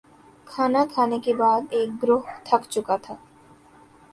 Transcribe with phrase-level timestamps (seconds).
[0.47, 3.15] کھانا کھانے کے بعد ایک گروہ تھک چکا تھا